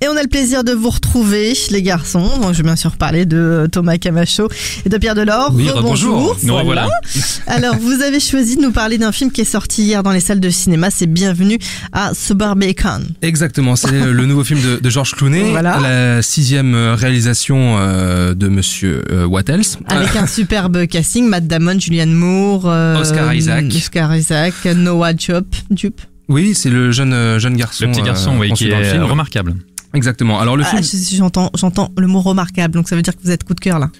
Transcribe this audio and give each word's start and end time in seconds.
Et 0.00 0.06
on 0.06 0.16
a 0.16 0.22
le 0.22 0.28
plaisir 0.28 0.62
de 0.62 0.70
vous 0.72 0.90
retrouver, 0.90 1.54
les 1.70 1.82
garçons. 1.82 2.38
Donc, 2.40 2.52
je 2.52 2.58
vais 2.58 2.62
bien 2.62 2.76
sûr 2.76 2.96
parler 2.96 3.26
de 3.26 3.68
Thomas 3.70 3.98
Camacho 3.98 4.48
et 4.86 4.88
de 4.88 4.96
Pierre 4.96 5.16
Delors. 5.16 5.50
Oui. 5.52 5.68
Nous 6.44 6.54
revoilà. 6.54 6.88
Alors, 7.48 7.74
vous 7.76 8.00
avez 8.02 8.20
choisi 8.20 8.56
de 8.56 8.62
nous 8.62 8.70
parler 8.70 8.96
d'un 8.98 9.10
film 9.10 9.32
qui 9.32 9.40
est 9.40 9.44
sorti 9.44 9.82
hier 9.82 10.04
dans 10.04 10.12
les 10.12 10.20
salles 10.20 10.38
de 10.38 10.50
cinéma. 10.50 10.90
C'est 10.90 11.08
Bienvenue 11.08 11.58
à 11.92 12.12
Suburbicon. 12.14 13.00
Exactement, 13.22 13.74
c'est 13.74 13.90
le 13.90 14.24
nouveau 14.26 14.44
film 14.44 14.60
de, 14.62 14.76
de 14.80 14.90
Georges 14.90 15.14
Clooney, 15.16 15.50
Voilà. 15.50 15.80
la 15.80 16.22
sixième 16.22 16.76
réalisation 16.76 17.76
euh, 17.80 18.34
de 18.34 18.46
Monsieur 18.46 19.02
euh, 19.10 19.26
Wattels. 19.26 19.62
Avec 19.88 20.14
un 20.14 20.26
superbe 20.28 20.86
casting. 20.86 21.26
Matt 21.28 21.48
Damon, 21.48 21.78
Julianne 21.80 22.12
Moore. 22.12 22.62
euh, 22.66 23.00
Oscar 23.00 23.34
Isaac. 23.34 23.64
Oscar 23.74 24.14
Isaac, 24.14 24.54
Noah 24.76 25.16
Jupe. 25.16 25.56
Jupe. 25.74 26.00
Oui, 26.28 26.54
c'est 26.54 26.68
le 26.70 26.92
jeune 26.92 27.14
euh, 27.14 27.38
jeune 27.38 27.56
garçon. 27.56 27.86
Le 27.86 27.90
petit 27.92 28.02
garçon, 28.02 28.34
euh, 28.36 28.40
oui, 28.40 28.52
qui 28.52 28.68
dans 28.68 28.78
le 28.78 28.84
est 28.84 28.90
film. 28.92 29.02
remarquable. 29.04 29.54
Exactement. 29.98 30.38
Alors 30.40 30.56
le 30.56 30.64
Ah, 30.64 30.80
film, 30.80 31.02
j'entends, 31.16 31.50
j'entends 31.54 31.90
le 31.98 32.06
mot 32.06 32.20
remarquable. 32.20 32.72
Donc, 32.74 32.88
ça 32.88 32.94
veut 32.96 33.02
dire 33.02 33.14
que 33.16 33.20
vous 33.22 33.32
êtes 33.32 33.42
coup 33.44 33.54
de 33.54 33.60
cœur, 33.60 33.78
là. 33.80 33.90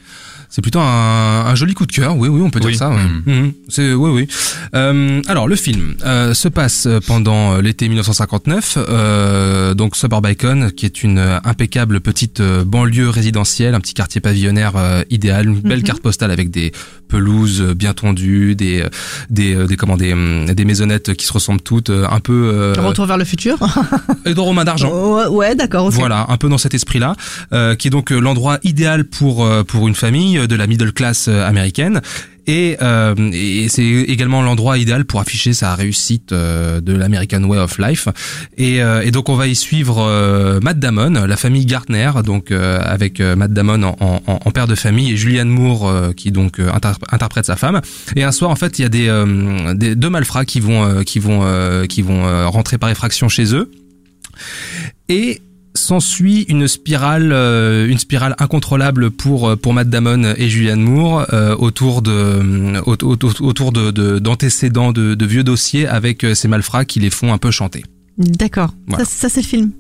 C'est 0.51 0.63
plutôt 0.63 0.81
un, 0.81 1.45
un 1.47 1.55
joli 1.55 1.75
coup 1.75 1.87
de 1.87 1.93
cœur. 1.93 2.17
Oui, 2.17 2.29
oui, 2.29 2.41
on 2.43 2.51
peut 2.51 2.61
Oui. 2.63 2.71
dire 2.73 2.79
ça. 2.79 2.91
ouais. 2.91 2.97
Mhm. 2.97 3.23
Mhm. 3.27 3.53
C'est 3.69 3.93
oui, 3.95 4.11
oui. 4.11 4.29
Euh, 4.75 5.21
alors 5.29 5.49
le 5.49 5.57
film 5.57 5.95
euh, 6.05 6.35
se 6.35 6.49
passe 6.49 6.89
pendant 7.07 7.55
euh, 7.55 7.63
l'été 7.63 7.89
1959. 7.89 8.79
Euh, 8.79 9.75
donc 9.75 9.97
Suburbicon, 9.97 10.71
qui 10.77 10.87
est 10.87 11.03
une 11.03 11.19
euh, 11.19 11.39
impeccable 11.45 12.01
petite 12.01 12.41
euh, 12.41 12.65
banlieue 12.65 13.09
résidentielle, 13.11 13.75
un 13.75 13.81
petit 13.81 13.95
quartier 13.95 14.21
pavillonnaire 14.21 14.73
euh, 14.77 15.03
idéal, 15.11 15.47
une 15.49 15.61
belle 15.61 15.79
Mhm. 15.79 15.85
carte 15.85 16.03
postale 16.03 16.31
avec 16.31 16.51
des 16.51 16.73
pelouses 17.09 17.61
euh, 17.62 17.75
bien 17.75 17.93
tondues, 17.95 18.55
des 18.55 18.83
euh, 18.83 18.89
des 19.31 19.55
euh, 19.55 19.67
des 19.67 19.77
comment 19.77 19.97
des, 19.97 20.12
hum, 20.12 20.47
des 20.47 20.65
maisonnettes 20.65 21.15
qui 21.15 21.25
se 21.27 21.33
ressemblent 21.33 21.61
toutes, 21.61 21.91
euh, 21.91 22.07
un 22.11 22.21
peu 22.21 22.51
euh, 22.55 22.75
Retour 22.79 23.07
vers 23.07 23.19
le 23.19 23.25
futur. 23.25 23.57
et 24.25 24.35
de 24.35 24.41
Romain 24.41 24.65
d'argent. 24.65 24.91
ouais, 24.91 25.27
ouais, 25.27 25.55
d'accord. 25.55 25.91
Voilà, 25.91 26.27
un 26.29 26.37
peu 26.37 26.49
dans 26.49 26.59
cet 26.59 26.75
esprit-là, 26.75 27.15
euh, 27.53 27.75
qui 27.75 27.89
est 27.89 27.91
donc 27.91 28.12
euh, 28.12 28.19
l'endroit 28.19 28.59
idéal 28.62 29.05
pour 29.05 29.45
euh, 29.45 29.62
pour 29.65 29.89
une 29.89 29.95
famille 29.95 30.38
euh, 30.39 30.47
de 30.47 30.55
la 30.55 30.67
middle 30.67 30.92
class 30.92 31.28
euh, 31.28 31.47
américaine. 31.47 32.00
Et, 32.47 32.78
euh, 32.81 33.14
et 33.33 33.69
c'est 33.69 33.84
également 33.84 34.41
l'endroit 34.41 34.78
idéal 34.78 35.05
pour 35.05 35.20
afficher 35.20 35.53
sa 35.53 35.75
réussite 35.75 36.33
de 36.33 36.92
l'American 36.94 37.44
Way 37.44 37.58
of 37.58 37.78
Life. 37.78 38.08
Et, 38.56 38.81
donc 39.11 39.28
on 39.28 39.34
va 39.34 39.48
y 39.48 39.55
suivre 39.55 40.59
Matt 40.62 40.78
Damon, 40.78 41.27
la 41.27 41.36
famille 41.36 41.66
Gartner, 41.66 42.11
donc 42.25 42.50
avec 42.50 43.20
Matt 43.20 43.53
Damon 43.53 43.94
en, 44.00 44.50
père 44.50 44.66
de 44.66 44.75
famille 44.75 45.12
et 45.12 45.16
Julianne 45.19 45.50
Moore 45.50 46.15
qui 46.16 46.32
donc 46.32 46.59
inter- 46.59 46.94
interprète 47.10 47.44
sa 47.44 47.56
femme. 47.56 47.82
Et 48.16 48.22
un 48.22 48.32
soir 48.32 48.50
en 48.50 48.56
fait 48.56 48.78
il 48.78 48.82
y 48.82 48.87
a 48.87 48.88
des, 48.88 49.75
des 49.75 49.94
deux 49.94 50.09
malfrats 50.09 50.47
qui 50.47 50.60
vont 50.60 51.04
qui 51.04 51.19
vont 51.19 51.87
qui 51.87 52.00
vont 52.00 52.48
rentrer 52.48 52.78
par 52.78 52.88
effraction 52.88 53.28
chez 53.28 53.54
eux. 53.54 53.71
Et 55.10 55.43
s'ensuit 55.78 56.43
une 56.49 56.69
spirale, 56.69 57.33
euh, 57.33 57.89
une 57.89 57.99
spirale 57.99 58.34
incontrôlable 58.39 59.11
pour 59.11 59.49
euh, 59.49 59.56
pour 59.56 59.72
Matt 59.72 59.89
Damon 59.89 60.34
et 60.37 60.49
Julianne 60.49 60.81
Moore 60.81 61.27
euh, 61.33 61.56
autour 61.56 62.03
de 62.03 62.81
autour 62.87 63.72
d'antécédents 63.72 64.93
de, 64.93 65.15
de 65.15 65.27
vieux 65.27 65.44
dossiers 65.44 65.87
avec 65.87 66.27
ces 66.34 66.49
malfrats 66.49 66.84
qui 66.84 67.00
les 67.00 67.11
font 67.11 67.33
un 67.33 67.39
peu 67.39 67.50
chanter. 67.50 67.84
D'accord. 68.19 68.75
Voilà. 68.87 69.05
Ça, 69.05 69.11
ça, 69.11 69.28
c'est 69.28 69.43
le 69.43 69.47
film. 69.47 69.71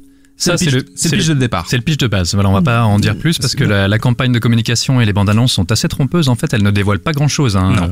Ça, 0.40 0.56
c'est 0.56 0.70
le 0.70 0.82
pitch- 0.82 0.86
c'est 0.94 1.10
le 1.10 1.18
pitch 1.18 1.26
de 1.26 1.34
départ. 1.34 1.66
C'est 1.68 1.76
le 1.76 1.82
pitch 1.82 1.96
de 1.98 2.06
base. 2.06 2.32
Voilà, 2.34 2.48
on 2.48 2.52
va 2.52 2.62
pas 2.62 2.84
en 2.84 2.98
dire 3.00 3.18
plus 3.18 3.38
parce 3.38 3.54
que 3.56 3.64
la, 3.64 3.88
la 3.88 3.98
campagne 3.98 4.30
de 4.32 4.38
communication 4.38 5.00
et 5.00 5.04
les 5.04 5.12
bandes 5.12 5.28
annonces 5.28 5.52
sont 5.52 5.70
assez 5.72 5.88
trompeuses. 5.88 6.28
En 6.28 6.36
fait, 6.36 6.52
elles 6.54 6.62
ne 6.62 6.70
dévoilent 6.70 7.00
pas 7.00 7.12
grand 7.12 7.26
chose. 7.28 7.56
Hein. 7.56 7.72
Non. 7.76 7.82
Euh, 7.82 7.88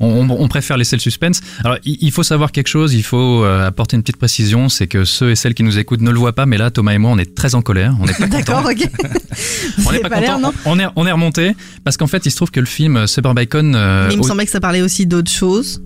On, 0.00 0.30
on- 0.30 0.40
on 0.42 0.48
préfère 0.48 0.76
laisser 0.76 0.94
le 0.96 1.00
suspense. 1.00 1.40
Alors, 1.64 1.76
il, 1.84 1.98
il 2.00 2.12
faut 2.12 2.22
savoir 2.22 2.52
quelque 2.52 2.68
chose. 2.68 2.94
Il 2.94 3.02
faut 3.02 3.42
euh, 3.44 3.66
apporter 3.66 3.96
une 3.96 4.02
petite 4.02 4.16
précision. 4.16 4.68
C'est 4.68 4.86
que 4.86 5.04
ceux 5.04 5.30
et 5.32 5.36
celles 5.36 5.54
qui 5.54 5.64
nous 5.64 5.76
écoutent 5.78 6.00
ne 6.00 6.10
le 6.10 6.18
voient 6.18 6.34
pas, 6.34 6.46
mais 6.46 6.56
là, 6.56 6.70
Thomas 6.70 6.92
et 6.92 6.98
moi, 6.98 7.10
on 7.10 7.18
est 7.18 7.34
très 7.34 7.54
en 7.56 7.62
colère. 7.62 7.96
On 8.00 8.06
est 8.06 8.16
pas 8.18 8.26
D'accord, 8.38 8.64
ok. 8.64 8.88
On 9.84 9.88
avez 9.90 9.98
est 9.98 10.00
pas, 10.02 10.08
pas 10.08 10.20
content. 10.20 10.40
non 10.40 10.52
On 10.64 10.78
est, 10.78 10.86
on 10.96 11.06
est 11.06 11.12
remonté 11.12 11.54
parce 11.84 11.96
qu'en 11.96 12.06
fait, 12.06 12.24
il 12.26 12.30
se 12.30 12.36
trouve 12.36 12.50
que 12.50 12.60
le 12.60 12.66
film 12.66 13.06
Suburbicon. 13.06 13.72
euh, 13.74 14.06
Mais 14.08 14.14
il 14.14 14.18
me 14.18 14.22
au- 14.22 14.26
semblait 14.26 14.44
que 14.44 14.50
ça 14.52 14.60
parlait 14.60 14.82
aussi 14.82 15.06
d'autres 15.06 15.30
choses. 15.30 15.82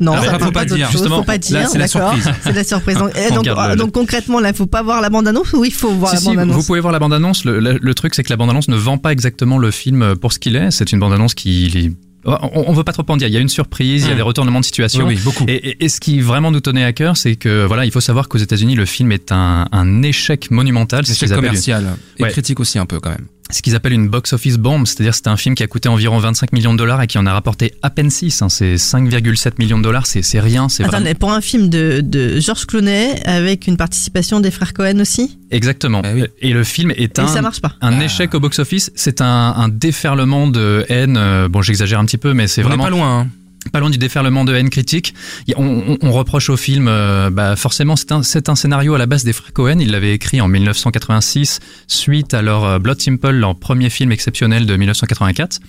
Non, 0.00 0.12
ça 0.20 0.38
faut 0.38 0.50
pas 0.50 0.64
dire. 0.64 0.90
Justement, 0.90 1.18
faut 1.18 1.22
pas 1.24 1.32
là, 1.32 1.38
dire. 1.38 1.68
c'est 1.68 1.78
la 1.78 1.86
d'accord. 1.86 2.12
surprise. 2.14 2.34
C'est 2.42 2.52
la 2.52 2.64
surprise. 2.64 2.96
Donc, 2.98 3.12
le- 3.46 3.76
donc 3.76 3.92
concrètement, 3.92 4.40
là, 4.40 4.48
il 4.50 4.54
faut 4.54 4.66
pas 4.66 4.82
voir 4.82 5.00
la 5.00 5.08
bande-annonce 5.10 5.52
ou 5.52 5.64
il 5.64 5.72
faut 5.72 5.90
voir 5.90 6.10
Si, 6.10 6.16
la 6.16 6.20
si, 6.20 6.26
bande-annonce 6.28 6.56
vous 6.56 6.62
pouvez 6.64 6.80
voir 6.80 6.92
la 6.92 6.98
bande-annonce. 6.98 7.44
Le, 7.44 7.60
le- 7.60 7.78
le 7.80 7.94
truc, 7.94 8.14
c'est 8.14 8.22
que 8.24 8.30
la 8.30 8.36
bande-annonce 8.36 8.68
ne 8.68 8.76
vend 8.76 8.98
pas 8.98 9.12
exactement 9.12 9.58
le 9.58 9.70
film 9.70 10.16
pour 10.16 10.32
ce 10.32 10.38
qu'il 10.38 10.56
est. 10.56 10.70
C'est 10.70 10.90
une 10.92 10.98
bande-annonce 10.98 11.34
qui... 11.34 11.92
On, 12.26 12.38
on 12.68 12.72
veut 12.72 12.84
pas 12.84 12.92
trop 12.92 13.04
en 13.08 13.18
dire. 13.18 13.28
Il 13.28 13.34
y 13.34 13.36
a 13.36 13.40
une 13.40 13.50
surprise, 13.50 14.04
il 14.04 14.08
y 14.08 14.12
a 14.12 14.14
des 14.14 14.22
retournements 14.22 14.60
de 14.60 14.64
situation. 14.64 15.04
Oui, 15.06 15.14
oui, 15.16 15.20
beaucoup. 15.22 15.44
Et, 15.46 15.52
et- 15.70 15.84
et 15.84 15.88
ce 15.90 16.00
qui 16.00 16.20
vraiment 16.22 16.50
nous 16.50 16.60
tenait 16.60 16.82
à 16.84 16.94
cœur, 16.94 17.18
c'est 17.18 17.36
que 17.36 17.66
voilà, 17.66 17.84
il 17.84 17.90
faut 17.92 18.00
savoir 18.00 18.28
qu'aux 18.28 18.38
États-Unis, 18.38 18.74
le 18.76 18.86
film 18.86 19.12
est 19.12 19.30
un, 19.30 19.66
un 19.72 20.02
échec 20.02 20.50
monumental. 20.50 21.04
C'est 21.04 21.12
ce 21.12 21.18
C'est 21.20 21.26
qu'ils 21.26 21.34
appellent, 21.34 21.48
commercial 21.50 21.84
et 22.18 22.22
Ouais. 22.22 22.30
critique 22.30 22.60
aussi 22.60 22.78
un 22.78 22.86
peu 22.86 22.98
quand 22.98 23.10
même. 23.10 23.26
Ce 23.50 23.60
qu'ils 23.62 23.74
appellent 23.76 23.92
une 23.92 24.08
box 24.08 24.32
office 24.32 24.56
bomb. 24.56 24.84
C'est-à-dire, 24.86 25.14
c'est 25.14 25.26
un 25.28 25.36
film 25.36 25.54
qui 25.54 25.62
a 25.62 25.66
coûté 25.66 25.88
environ 25.88 26.18
25 26.18 26.52
millions 26.52 26.72
de 26.72 26.78
dollars 26.78 27.02
et 27.02 27.06
qui 27.06 27.18
en 27.18 27.26
a 27.26 27.32
rapporté 27.32 27.74
à 27.82 27.90
peine 27.90 28.10
6. 28.10 28.42
hein. 28.42 28.48
C'est 28.48 28.74
5,7 28.76 29.52
millions 29.58 29.78
de 29.78 29.82
dollars. 29.82 30.06
C'est 30.06 30.22
c'est 30.22 30.40
rien. 30.40 30.68
C'est 30.68 30.82
vraiment... 30.84 31.04
mais 31.04 31.14
pour 31.14 31.30
un 31.32 31.40
film 31.40 31.68
de, 31.68 32.00
de 32.02 32.40
George 32.40 32.64
Clooney 32.66 33.20
avec 33.26 33.66
une 33.66 33.76
participation 33.76 34.40
des 34.40 34.50
frères 34.50 34.72
Cohen 34.72 34.98
aussi, 35.00 35.38
Exactement. 35.50 36.00
Bah 36.00 36.08
oui. 36.14 36.24
Et 36.40 36.52
le 36.52 36.64
film 36.64 36.90
est 36.92 37.18
et 37.18 37.20
un. 37.22 37.28
ça 37.28 37.40
marche 37.42 37.60
pas. 37.60 37.74
Un 37.80 38.00
Ah. 38.00 38.04
échec 38.04 38.34
au 38.34 38.40
box-office, 38.40 38.90
c'est 38.96 39.20
un, 39.20 39.26
un 39.56 39.68
déferlement 39.68 40.48
de 40.48 40.84
haine. 40.88 41.16
euh, 41.16 41.48
Bon, 41.48 41.62
j'exagère 41.62 42.00
un 42.00 42.04
petit 42.06 42.18
peu, 42.18 42.34
mais 42.34 42.48
c'est 42.48 42.62
On 42.62 42.64
est 42.64 42.68
vraiment 42.68 42.84
pas 42.84 42.90
loin. 42.90 43.20
hein. 43.20 43.28
Pas 43.72 43.80
loin 43.80 43.90
du 43.90 43.98
déferlement 43.98 44.44
de 44.44 44.54
haine 44.54 44.70
critique. 44.70 45.14
Il 45.46 45.54
On, 45.56 45.64
on- 45.88 45.98
on 46.00 46.12
reproche 46.12 46.50
au 46.50 46.56
film, 46.56 46.86
euh, 46.88 47.30
bah 47.30 47.56
forcément, 47.56 47.96
c'est 47.96 48.12
un, 48.12 48.54
scénario 48.54 48.94
à 48.94 48.98
la 48.98 49.06
base 49.06 49.24
des 49.24 49.32
frères 49.32 49.52
Cohen. 49.52 49.78
Ils 49.80 49.90
l'avaient 49.90 50.14
écrit 50.14 50.40
en 50.40 50.48
1986, 50.48 51.60
suite 51.86 52.34
à 52.34 52.42
leur 52.42 52.64
euh, 52.64 52.78
Blood 52.78 53.00
Simple, 53.00 53.30
leur 53.30 53.54
premier 53.56 53.90
film 53.90 54.12
exceptionnel 54.12 54.66
de 54.66 54.76
1984. 54.76 55.60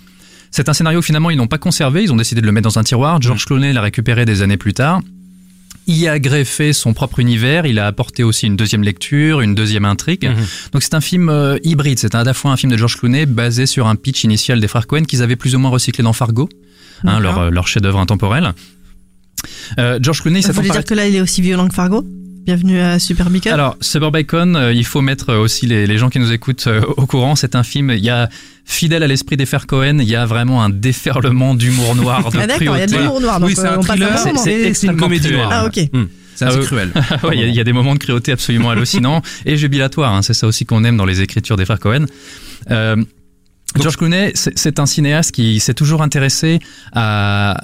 C'est 0.52 0.70
un 0.70 0.74
scénario 0.74 1.02
finalement 1.02 1.30
ils 1.32 1.38
n'ont 1.38 1.48
pas 1.48 1.58
conservé, 1.58 2.04
ils 2.04 2.14
ont 2.14 2.16
décidé 2.16 2.40
de 2.42 2.46
le 2.46 2.52
mettre 2.52 2.68
dans 2.70 2.80
un 2.80 2.84
tiroir. 2.84 3.22
George 3.22 3.46
Clooney 3.46 3.74
l'a 3.74 3.82
récupéré 3.82 4.26
des 4.26 4.42
années 4.42 4.58
plus 4.58 4.74
tard. 4.74 5.02
Il 5.88 5.98
y 5.98 6.08
a 6.08 6.18
greffé 6.18 6.74
son 6.74 6.94
propre 6.94 7.20
univers, 7.20 7.66
il 7.68 7.78
a 7.78 7.86
apporté 7.86 8.24
aussi 8.24 8.48
une 8.48 8.56
deuxième 8.56 8.82
lecture, 8.82 9.42
une 9.42 9.54
deuxième 9.54 9.86
intrigue. 9.86 10.26
Mhm. 10.28 10.46
Donc 10.74 10.82
c'est 10.82 10.96
un 10.96 11.02
film 11.02 11.30
euh, 11.30 11.58
hybride, 11.64 12.00
c'est 12.00 12.16
à 12.16 12.24
la 12.24 12.34
fois 12.34 12.52
un 12.52 12.58
film 12.58 12.72
de 12.72 12.78
George 12.78 12.98
Clooney 12.98 13.26
basé 13.28 13.66
sur 13.68 13.86
un 13.88 13.96
pitch 13.96 14.24
initial 14.24 14.60
des 14.60 14.68
frères 14.68 14.88
Cohen 14.88 15.04
qu'ils 15.04 15.22
avaient 15.22 15.36
plus 15.36 15.54
ou 15.56 15.60
moins 15.60 15.70
recyclé 15.70 16.04
dans 16.04 16.14
Fargo, 16.14 16.50
hein, 17.08 17.20
leur, 17.20 17.40
euh, 17.40 17.50
leur 17.50 17.68
chef-d'œuvre 17.68 18.00
intemporel. 18.00 18.54
Euh, 19.80 20.00
George 20.02 20.22
Clooney, 20.22 20.42
s'attend 20.42 20.56
voulez 20.56 20.68
par- 20.70 20.78
dire 20.78 20.86
que 20.86 20.94
là, 20.94 21.08
il 21.08 21.16
est 21.16 21.22
aussi 21.22 21.42
violent 21.42 21.68
que 21.68 21.74
Fargo? 21.76 22.04
Bienvenue 22.46 22.80
à 22.80 23.00
Super 23.00 23.30
Beacon. 23.32 23.52
Alors, 23.52 23.76
Suburbicon, 23.82 24.54
euh, 24.56 24.72
il 24.74 24.86
faut 24.86 25.02
mettre 25.02 25.30
euh, 25.32 25.40
aussi 25.40 25.66
les, 25.66 25.88
les 25.88 25.98
gens 25.98 26.10
qui 26.10 26.20
nous 26.20 26.32
écoutent 26.32 26.68
euh, 26.68 26.82
au 26.98 27.08
courant. 27.08 27.36
C'est 27.36 27.56
un 27.56 27.64
film, 27.64 27.90
il 27.90 28.04
y 28.04 28.10
a 28.12 28.30
fidèle 28.66 29.02
à 29.02 29.08
l'esprit 29.08 29.36
des 29.36 29.48
frères 29.48 29.66
Cohen, 29.66 29.98
il 30.00 30.08
y 30.08 30.16
a 30.16 30.26
vraiment 30.28 30.64
un 30.64 30.70
déferlement 30.70 31.56
d'humour 31.56 31.96
noir, 31.96 32.30
de 32.32 32.38
ah 32.38 32.46
d'accord, 32.48 32.62
il 32.62 32.80
y 32.80 32.82
a 32.84 32.86
de 32.86 32.92
cruauté. 32.92 32.98
l'humour 33.00 33.22
noir. 33.22 33.40
Donc, 33.40 33.50
oui, 33.50 33.56
c'est 33.56 33.66
euh, 33.66 33.78
un 33.78 33.82
thriller, 33.82 34.18
c'est- 34.20 34.74
c'est- 34.76 34.88
une 34.88 34.98
comédie 34.98 35.28
cruel. 35.28 35.38
noire. 35.38 35.50
Ah 35.54 35.66
ok. 35.66 35.80
Hmm. 35.92 36.04
C'est 36.36 36.46
assez 36.46 36.60
oui. 36.60 36.66
cruel. 36.66 36.92
Ouais, 37.24 37.30
il 37.36 37.40
y 37.40 37.44
a- 37.44 37.48
il 37.48 37.56
y, 37.56 37.60
a 37.60 37.64
des 37.64 37.74
moments 37.74 37.94
de 37.96 38.00
cruauté 38.00 38.32
absolument 38.32 38.70
hallucinants 38.70 39.22
et 39.46 39.58
jubilatoires. 39.58 40.14
hein. 40.14 40.22
C'est 40.22 40.34
ça 40.36 40.46
aussi 40.46 40.66
qu'on 40.66 40.84
aime 40.84 40.98
dans 40.98 41.06
les 41.06 41.22
écritures 41.22 41.56
des 41.58 41.66
frères 41.66 41.80
Cohen. 41.80 42.06
Euh, 42.72 42.96
George 43.80 43.98
Clooney, 43.98 44.32
c'est 44.36 44.80
un 44.80 44.86
cinéaste 44.86 45.32
qui 45.32 45.60
s'est 45.60 45.74
toujours 45.74 46.02
intéressé 46.02 46.60
à, 46.94 47.58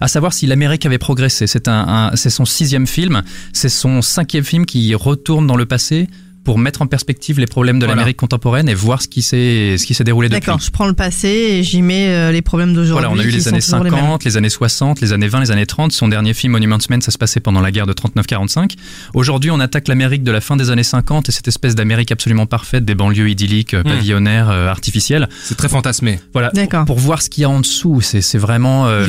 à 0.00 0.08
savoir 0.08 0.32
si 0.32 0.46
l'Amérique 0.46 0.84
avait 0.86 0.98
progressé. 0.98 1.46
C'est 1.46 1.68
un- 1.68 2.10
c'est 2.14 2.30
son 2.30 2.44
sixième 2.44 2.86
film, 2.86 3.22
c'est 3.52 3.68
son 3.68 4.02
cinquième 4.02 4.44
film 4.44 4.66
qui 4.66 4.94
retourne 4.94 5.46
dans 5.46 5.56
le 5.56 5.66
passé 5.66 6.08
pour 6.44 6.58
mettre 6.58 6.82
en 6.82 6.86
perspective 6.86 7.38
les 7.40 7.46
problèmes 7.46 7.78
de 7.78 7.84
Voilà. 7.86 7.96
l'Amérique 8.00 8.16
contemporaine 8.18 8.68
et 8.68 8.74
voir 8.74 9.02
ce 9.02 9.08
qui 9.08 9.22
s'est 9.22 9.76
ce 9.78 9.86
qui 9.86 9.94
s'est 9.94 10.04
déroulé 10.04 10.28
depuis. 10.28 10.40
D'accord, 10.40 10.60
je 10.60 10.70
prends 10.70 10.86
le 10.86 10.92
passé 10.92 11.28
et 11.28 11.62
j'y 11.62 11.82
mets 11.82 12.08
euh, 12.08 12.32
les 12.32 12.42
problèmes 12.42 12.74
d'aujourd'hui. 12.74 13.06
Voilà, 13.08 13.10
on 13.10 13.18
a 13.18 13.24
eu 13.24 13.30
les 13.30 13.48
années 13.48 13.60
toujours 13.60 13.82
les 13.84 13.90
mêmes. 13.90 14.00
50, 14.00 14.24
les, 14.24 14.36
années 14.36 14.48
60, 14.50 15.00
les 15.00 15.12
années 15.12 15.28
20, 15.28 15.40
les 15.40 15.50
années 15.50 15.66
30. 15.66 15.92
Son 15.92 16.08
dernier 16.08 16.34
film, 16.34 16.52
Monument 16.52 16.78
Men, 16.90 17.00
ça 17.00 17.10
se 17.10 17.18
passait 17.18 17.40
pendant 17.40 17.60
la 17.60 17.70
guerre 17.70 17.86
de 17.86 17.92
39-45. 17.92 18.72
Aujourd'hui, 19.14 19.50
on 19.50 19.60
attaque 19.60 19.88
l'Amérique 19.88 20.22
de 20.22 20.30
la 20.30 20.40
fin 20.40 20.56
des 20.56 20.70
années 20.70 20.82
50 20.82 21.28
et 21.28 21.32
cette 21.32 21.48
espèce 21.48 21.74
d'Amérique 21.74 22.12
absolument 22.12 22.46
parfaite, 22.46 22.84
des 22.84 22.94
banlieues 22.94 23.28
idylliques, 23.30 23.74
euh, 23.74 23.82
pavillonnaires, 23.82 24.50
euh, 24.50 24.68
artificielles. 24.68 25.28
C'est 25.42 25.56
très 25.56 25.68
fantasmé. 25.68 26.20
Voilà, 26.32 26.52
pour 26.86 26.98
voir 26.98 27.22
ce 27.22 27.30
qu'il 27.30 27.42
y 27.42 27.44
a 27.44 27.50
en 27.50 27.60
dessous. 27.60 28.00
C'est 28.00 28.20
c'est 28.20 28.38
vraiment 28.38 28.86
euh, 28.86 29.06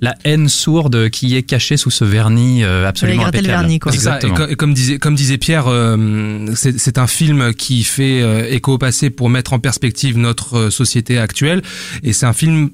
la, 0.00 0.14
haine 0.24 0.48
sourde 0.48 1.10
qui 1.10 1.36
est 1.36 1.42
cachée 1.42 1.76
sous 1.76 1.90
ce 1.90 2.04
vernis 2.04 2.64
euh, 2.64 2.86
absolument 2.88 3.22
gratter 3.22 3.38
le 3.38 3.44
impeccable. 3.44 3.62
vernis, 3.62 3.78
quoi. 3.78 3.92
Ça. 3.92 3.96
Et, 3.96 3.98
Exactement. 4.00 4.34
co- 4.34 4.46
et 4.48 4.56
comme 4.56 4.74
disait, 4.74 4.98
comme 4.98 5.14
disait 5.14 5.38
Pierre, 5.38 5.64
euh, 5.68 6.46
c'est 6.58 6.98
un 6.98 7.06
film 7.06 7.54
qui 7.54 7.84
fait 7.84 8.20
euh, 8.20 8.50
écho 8.50 8.74
au 8.74 8.78
passé 8.78 9.10
pour 9.10 9.30
mettre 9.30 9.52
en 9.52 9.58
perspective 9.58 10.18
notre 10.18 10.58
euh, 10.58 10.70
société 10.70 11.18
actuelle. 11.18 11.62
Et 12.02 12.12
c'est 12.12 12.26
un 12.26 12.32
film 12.32 12.70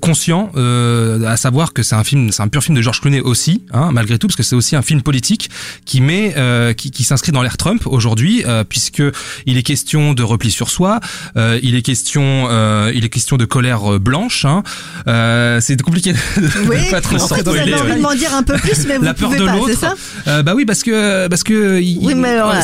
conscient, 0.00 0.52
euh, 0.56 1.24
à 1.26 1.36
savoir 1.36 1.72
que 1.72 1.82
c'est 1.82 1.96
un 1.96 2.04
film, 2.04 2.30
c'est 2.30 2.42
un 2.42 2.48
pur 2.48 2.62
film 2.62 2.76
de 2.76 2.82
George 2.82 3.00
Clooney 3.00 3.20
aussi, 3.20 3.62
hein, 3.72 3.90
malgré 3.92 4.16
tout, 4.18 4.28
parce 4.28 4.36
que 4.36 4.44
c'est 4.44 4.54
aussi 4.54 4.76
un 4.76 4.82
film 4.82 5.02
politique 5.02 5.50
qui 5.84 6.00
met, 6.00 6.34
euh, 6.36 6.72
qui, 6.72 6.90
qui 6.92 7.02
s'inscrit 7.02 7.32
dans 7.32 7.42
l'ère 7.42 7.56
Trump 7.56 7.82
aujourd'hui, 7.86 8.44
euh, 8.46 8.62
puisque 8.62 9.02
il 9.44 9.56
est 9.58 9.62
question 9.64 10.14
de 10.14 10.22
repli 10.22 10.50
sur 10.52 10.70
soi, 10.70 11.00
euh, 11.36 11.58
il 11.64 11.74
est 11.74 11.82
question, 11.82 12.46
euh, 12.48 12.92
il 12.94 13.04
est 13.04 13.08
question 13.08 13.36
de 13.36 13.44
colère 13.44 13.94
euh, 13.94 13.98
blanche. 13.98 14.44
Hein, 14.44 14.62
euh, 15.08 15.60
c'est 15.60 15.80
compliqué 15.82 16.12
de, 16.12 16.18
de 16.42 16.68
Oui, 16.68 16.90
pas 16.90 17.00
trop 17.00 17.16
en 17.16 17.26
fait, 17.26 17.42
vous 17.42 17.50
ouais. 17.50 17.96
de 17.96 18.00
m'en 18.00 18.14
dire 18.14 18.34
un 18.34 18.44
peu 18.44 18.54
plus, 18.54 18.86
mais 18.86 18.98
vous 18.98 19.04
La 19.04 19.14
peur 19.14 19.30
pouvez 19.30 19.40
de 19.40 19.46
l'autre. 19.46 19.78
ça 19.78 19.94
Euh, 20.28 20.42
bah 20.44 20.52
oui, 20.54 20.64
parce 20.64 20.82
que 20.84 21.26
parce 21.26 21.42
que 21.42 21.80
il- 21.80 22.14
mais 22.14 22.28
alors, 22.28 22.54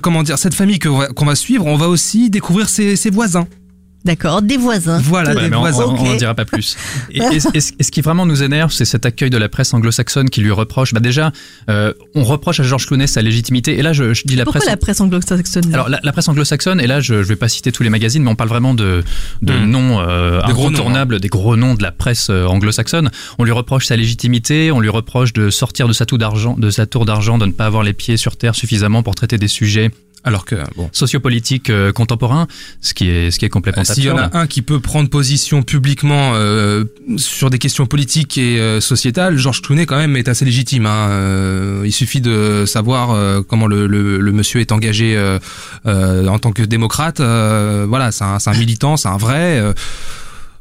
comment 0.00 0.22
dire, 0.22 0.38
cette 0.38 0.54
famille 0.54 0.78
qu'on 0.78 0.98
va, 0.98 1.08
va 1.08 1.34
suivre, 1.34 1.66
on 1.66 1.76
va 1.76 1.88
aussi 1.88 2.30
découvrir 2.30 2.68
ses, 2.68 2.94
ses 2.96 3.10
voisins. 3.10 3.46
D'accord, 4.04 4.42
des 4.42 4.56
voisins. 4.58 4.98
Voilà, 5.02 5.34
Ouais, 5.34 5.48
des 5.48 5.56
voisins. 5.56 5.84
on 5.88 6.04
n'en 6.04 6.14
dira 6.16 6.34
pas 6.34 6.44
plus. 6.44 6.76
Et, 7.10 7.18
et- 7.18 7.36
et 7.54 7.60
ce- 7.60 7.72
et 7.78 7.82
ce 7.82 7.90
qui 7.90 8.00
vraiment 8.02 8.26
nous 8.26 8.42
énerve, 8.42 8.70
c'est 8.72 8.84
cet 8.84 9.06
accueil 9.06 9.30
de 9.30 9.38
la 9.38 9.48
presse 9.48 9.72
anglo-saxonne 9.72 10.28
qui 10.28 10.40
lui 10.42 10.50
reproche. 10.50 10.92
Bah 10.92 11.00
déjà, 11.00 11.32
euh, 11.70 11.92
on 12.14 12.22
reproche 12.24 12.60
à 12.60 12.64
George 12.64 12.86
Clooney 12.86 13.06
sa 13.06 13.22
légitimité. 13.22 13.78
Et 13.78 13.82
là, 13.82 13.92
je, 13.94 14.12
je 14.12 14.22
dis 14.26 14.36
la 14.36 14.44
Pourquoi 14.44 14.60
presse. 14.60 14.70
la 14.70 14.76
presse 14.76 15.00
anglo-saxonne 15.00 15.72
Alors 15.72 15.88
la, 15.88 16.00
la 16.02 16.12
presse 16.12 16.28
anglo-saxonne, 16.28 16.80
et 16.80 16.86
là 16.86 17.00
je, 17.00 17.22
je 17.22 17.28
vais 17.28 17.36
pas 17.36 17.48
citer 17.48 17.72
tous 17.72 17.82
les 17.82 17.90
magazines, 17.90 18.22
mais 18.22 18.30
on 18.30 18.34
parle 18.36 18.50
vraiment 18.50 18.74
de, 18.74 19.02
de 19.42 19.52
Hmm. 19.54 19.70
noms 19.70 20.00
euh, 20.00 20.42
Des 20.46 20.52
gros 20.52 20.64
noms, 20.64 20.68
incontournables, 20.76 21.20
des 21.20 21.28
gros 21.28 21.56
noms 21.56 21.74
de 21.74 21.82
la 21.82 21.92
presse 21.92 22.28
euh, 22.30 22.44
anglo-saxonne. 22.46 23.10
On 23.38 23.44
lui 23.44 23.52
reproche 23.52 23.86
sa 23.86 23.96
légitimité, 23.96 24.70
on 24.70 24.80
lui 24.80 24.88
reproche 24.90 25.32
de 25.32 25.48
sortir 25.50 25.88
de 25.88 25.92
sa 25.94 26.04
tour 26.06 26.18
d'argent, 26.18 26.56
de 26.58 26.70
sa 26.70 26.86
tour 26.86 27.04
d'argent, 27.06 27.38
de 27.38 27.46
ne 27.46 27.52
pas 27.52 27.66
avoir 27.66 27.82
les 27.82 27.92
pieds 27.94 28.16
sur 28.16 28.36
terre 28.36 28.54
suffisamment 28.54 29.02
pour 29.02 29.14
traiter 29.14 29.38
des 29.38 29.48
sujets 29.48 29.90
Alors 30.26 30.46
que 30.46 30.56
bon, 30.76 30.88
sociopolitiques 30.90 31.68
euh, 31.68 31.92
contemporains, 31.92 32.46
ce 32.80 32.94
qui 32.94 33.10
est 33.10 33.30
ce 33.30 33.38
qui 33.38 33.44
est 33.44 33.50
complètement 33.50 33.82
Euh, 33.82 33.94
s'il 33.94 34.04
y 34.04 34.10
en 34.10 34.16
a 34.16 34.38
un 34.38 34.46
qui 34.46 34.62
peut 34.62 34.80
prendre 34.80 35.10
position 35.10 35.62
publiquement 35.62 36.32
euh, 36.34 36.84
sur 37.18 37.50
des 37.50 37.58
questions 37.58 37.86
politiques 37.86 38.38
et 38.38 38.58
euh, 38.58 38.80
sociétales, 38.80 39.36
George 39.36 39.60
Clooney 39.60 39.84
quand 39.84 39.98
même 39.98 40.16
est 40.16 40.28
assez 40.28 40.46
légitime. 40.46 40.86
Hein. 40.86 41.08
Euh, 41.10 41.82
il 41.84 41.92
suffit 41.92 42.22
de 42.22 42.64
savoir 42.66 43.10
euh, 43.10 43.42
comment 43.46 43.66
le, 43.66 43.86
le, 43.86 44.18
le 44.18 44.32
monsieur 44.32 44.60
est 44.60 44.72
engagé 44.72 45.14
euh, 45.14 45.38
euh, 45.84 46.26
en 46.28 46.38
tant 46.38 46.52
que 46.52 46.62
démocrate. 46.62 47.20
Euh, 47.20 47.84
voilà, 47.86 48.10
c'est 48.10 48.24
un, 48.24 48.38
c'est 48.38 48.48
un 48.48 48.54
militant, 48.58 48.96
c'est 48.96 49.08
un 49.08 49.18
vrai. 49.18 49.62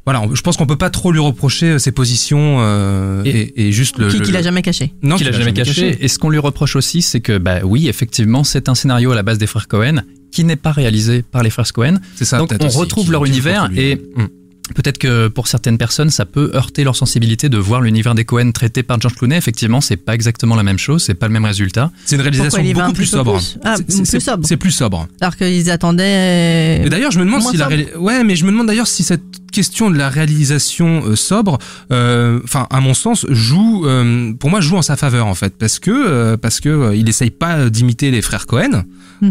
Voilà, 0.05 0.21
on- 0.21 0.35
je 0.35 0.41
pense 0.41 0.57
qu'on 0.57 0.65
peut 0.65 0.75
pas 0.77 0.89
trop 0.89 1.11
lui 1.11 1.19
reprocher 1.19 1.71
euh, 1.71 1.79
ses 1.79 1.91
positions 1.91 2.57
euh, 2.59 3.23
Et- 3.25 3.29
et, 3.55 3.67
et 3.67 3.71
juste 3.71 3.97
le. 3.99 4.09
Qui, 4.09 4.19
le- 4.19 4.25
qu'il 4.25 4.35
a 4.37 4.41
jamais 4.41 4.61
caché. 4.61 4.93
non, 5.01 5.15
qu'il 5.15 5.27
a 5.27 5.31
jamais 5.31 5.53
caché. 5.53 5.97
Et 6.01 6.07
ce 6.07 6.19
qu'on 6.19 6.29
lui 6.29 6.39
reproche 6.39 6.75
aussi, 6.75 7.01
c'est 7.01 7.21
que, 7.21 7.37
bah 7.37 7.59
oui, 7.63 7.87
effectivement, 7.87 8.43
c'est 8.43 8.67
un 8.69 8.75
scénario 8.75 9.11
à 9.11 9.15
la 9.15 9.23
base 9.23 9.37
des 9.37 9.47
frères 9.47 9.67
Cohen 9.67 10.01
qui 10.31 10.43
n'est 10.43 10.55
pas 10.55 10.71
réalisé 10.71 11.21
par 11.23 11.43
les 11.43 11.49
frères 11.49 11.71
Cohen. 11.71 11.99
C'est 12.15 12.25
ça. 12.25 12.39
Donc, 12.39 12.51
on 12.59 12.65
aussi, 12.67 12.77
retrouve 12.77 13.11
leur 13.11 13.23
univers 13.25 13.69
et 13.75 13.95
Mm. 14.15 14.27
Peut-être 14.75 14.97
que 14.97 15.27
pour 15.27 15.47
certaines 15.47 15.77
personnes, 15.77 16.09
ça 16.09 16.25
peut 16.25 16.51
heurter 16.55 16.83
leur 16.83 16.95
sensibilité 16.95 17.49
de 17.49 17.57
voir 17.57 17.81
l'univers 17.81 18.15
des 18.15 18.25
Cohen 18.25 18.51
traité 18.51 18.83
par 18.83 18.99
George 18.99 19.15
Clooney. 19.15 19.37
Effectivement, 19.37 19.81
c'est 19.81 19.97
pas 19.97 20.13
exactement 20.15 20.55
la 20.55 20.63
même 20.63 20.79
chose, 20.79 21.03
c'est 21.03 21.13
pas 21.13 21.27
le 21.27 21.33
même 21.33 21.45
résultat. 21.45 21.91
C'est 22.05 22.15
une 22.15 22.21
réalisation 22.21 22.61
Pourquoi 22.63 22.83
beaucoup 22.83 22.93
plus 22.95 23.05
sobre. 23.05 23.33
plus 23.37 23.57
Ah, 23.63 23.75
C'est- 23.87 24.09
plus 24.09 24.19
sobre. 24.21 24.45
C'est 24.47 24.57
plus 24.57 24.71
sobre. 24.71 25.07
Alors 25.21 25.35
qu'ils 25.35 25.69
attendaient. 25.71 26.81
Et 26.85 26.89
d'ailleurs, 26.89 27.11
je 27.11 27.19
me 27.19 27.25
demande 27.25 27.41
si 27.43 27.57
la 27.57 27.67
ouais, 27.99 28.23
mais 28.23 28.35
je 28.35 28.45
me 28.45 28.51
demande 28.51 28.67
d'ailleurs 28.67 28.87
si 28.87 29.03
cette 29.03 29.21
question 29.51 29.91
de 29.91 29.97
la 29.97 30.09
réalisation 30.09 31.03
euh, 31.05 31.15
sobre, 31.15 31.59
euh, 31.91 32.39
enfin, 32.43 32.65
à 32.71 32.79
mon 32.79 32.95
sens, 32.95 33.25
joue, 33.29 33.85
euh, 33.85 34.33
pour 34.33 34.49
moi, 34.49 34.61
joue 34.61 34.77
en 34.77 34.81
sa 34.81 34.95
faveur 34.97 35.27
en 35.27 35.35
fait, 35.35 35.53
parce 35.57 35.77
que 35.79 35.91
euh, 35.91 36.37
parce 36.37 36.59
que 36.59 36.69
euh, 36.69 36.95
il 36.95 37.07
essaye 37.07 37.29
pas 37.29 37.69
d'imiter 37.69 38.09
les 38.11 38.21
frères 38.21 38.47
Cohen. 38.47 38.83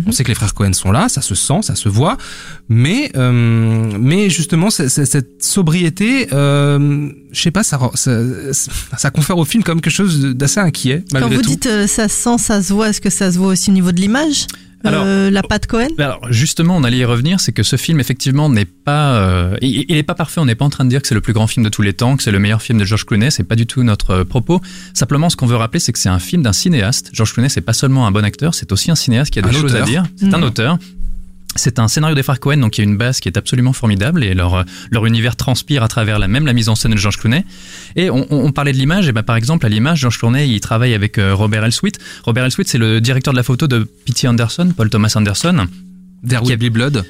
On 0.07 0.13
sait 0.13 0.25
que 0.25 0.29
les 0.29 0.35
frères 0.35 0.55
Cohen 0.55 0.73
sont 0.73 0.93
là, 0.93 1.09
ça 1.09 1.21
se 1.21 1.35
sent, 1.35 1.63
ça 1.63 1.75
se 1.75 1.89
voit, 1.89 2.17
mais 2.69 3.11
euh, 3.17 3.93
mais 4.01 4.31
justement, 4.31 4.71
cette 4.71 5.43
sobriété, 5.45 6.29
euh, 6.33 7.11
je 7.33 7.41
sais 7.41 7.51
pas, 7.51 7.63
ça, 7.63 7.79
ça 7.95 8.21
ça 8.97 9.11
confère 9.11 9.39
au 9.39 9.45
film 9.45 9.63
comme 9.63 9.81
quelque 9.81 9.93
chose 9.93 10.21
d'assez 10.35 10.61
inquiet 10.61 11.05
Quand 11.13 11.29
vous 11.29 11.43
tout. 11.43 11.51
dites 11.51 11.67
euh, 11.67 11.87
ça 11.87 12.09
sent, 12.09 12.39
ça 12.39 12.63
se 12.63 12.73
voit, 12.73 12.89
est-ce 12.91 13.01
que 13.01 13.11
ça 13.11 13.31
se 13.31 13.39
voit 13.39 13.49
aussi 13.49 13.71
au 13.71 13.75
niveau 13.75 13.93
de 13.93 14.01
l'image? 14.01 14.47
Alors- 14.85 15.05
Euh, 15.07 15.31
La 15.31 15.43
patte 15.43 15.67
Cohen 15.67 15.89
Alors 15.99 16.21
justement, 16.31 16.77
on 16.77 16.85
allait 16.85 16.99
y 16.99 17.05
revenir, 17.05 17.41
c'est 17.41 17.53
que 17.53 17.63
ce 17.63 17.77
film 17.77 18.01
effectivement 18.01 18.49
n'est 18.49 18.65
pas, 18.65 19.15
euh, 19.15 19.57
il, 19.63 19.85
il 19.89 19.97
est 19.97 20.03
pas 20.03 20.15
parfait. 20.15 20.41
On 20.41 20.45
n'est 20.45 20.55
pas 20.55 20.65
en 20.65 20.71
train 20.71 20.85
de 20.85 20.91
dire 20.91 21.01
que 21.03 21.09
c'est 21.09 21.15
le 21.15 21.21
plus 21.21 21.33
grand 21.33 21.47
film 21.47 21.65
de 21.65 21.71
tous 21.71 21.83
les 21.83 21.93
temps, 21.93 22.17
que 22.17 22.23
c'est 22.23 22.31
le 22.33 22.39
meilleur 22.39 22.63
film 22.63 22.79
de 22.79 22.85
George 22.85 23.05
Clooney. 23.07 23.31
C'est 23.31 23.45
pas 23.45 23.57
du 23.57 23.67
tout 23.67 23.83
notre 23.83 24.11
euh, 24.11 24.25
propos. 24.25 24.61
Simplement, 24.95 25.31
ce 25.31 25.37
qu'on 25.37 25.47
veut 25.47 25.57
rappeler, 25.57 25.81
c'est 25.81 25.93
que 25.93 25.99
c'est 25.99 26.09
un 26.09 26.19
film 26.19 26.43
d'un 26.43 26.53
cinéaste. 26.53 27.11
George 27.13 27.33
Clooney, 27.33 27.49
c'est 27.49 27.61
pas 27.61 27.73
seulement 27.73 28.07
un 28.07 28.11
bon 28.11 28.25
acteur, 28.25 28.55
c'est 28.55 28.73
aussi 28.73 28.91
un 28.91 28.95
cinéaste 28.97 29.33
qui 29.33 29.39
a 29.41 29.45
Un 29.45 29.49
des 29.49 29.55
choses 29.57 29.77
à 29.77 29.83
dire. 29.83 30.05
C'est 30.17 30.33
un 30.35 30.39
Mhm. 30.39 30.45
auteur. 30.45 30.79
C'est 31.55 31.79
un 31.79 31.87
scénario 31.89 32.15
des 32.15 32.23
frères 32.23 32.41
Cohen, 32.41 32.57
donc 32.59 32.79
il 32.79 32.81
y 32.81 32.85
a 32.87 32.89
une 32.91 32.97
base 32.97 33.21
qui 33.21 33.29
est 33.29 33.37
absolument 33.37 33.73
formidable 33.75 34.25
et 34.25 34.33
leur, 34.35 34.65
leur 34.91 35.05
univers 35.07 35.37
transpire 35.37 35.83
à 35.83 35.89
travers 35.89 36.19
la 36.19 36.27
même 36.29 36.47
la 36.47 36.55
mise 36.55 36.69
en 36.71 36.75
scène 36.75 36.93
de 36.93 36.97
George 36.97 37.19
Clooney. 37.19 37.45
Et 37.97 38.09
on, 38.11 38.27
on- 38.33 38.47
on 38.47 38.53
parlait 38.53 38.73
de 38.73 38.79
l'image, 38.79 39.09
et 39.09 39.13
ben 39.13 39.23
par 39.23 39.37
exemple 39.37 39.67
à 39.67 39.69
l'image, 39.69 40.01
George 40.01 40.19
Clooney 40.19 40.49
il 40.49 40.61
travaille 40.61 40.95
avec 40.95 41.19
euh, 41.19 41.35
Robert 41.35 41.65
Elswit. 41.65 41.93
Robert 42.25 42.45
Elswit 42.45 42.69
c'est 42.69 42.79
le 42.79 43.01
directeur 43.01 43.33
de 43.35 43.37
la 43.39 43.43
photo 43.43 43.67
de 43.67 43.81
P.T. 44.07 44.27
Anderson, 44.29 44.73
Paul 44.77 44.89
Thomas 44.91 45.13
Anderson. 45.15 45.67
A- 46.31 46.57
Be 46.57 46.71
Blood. 46.71 47.05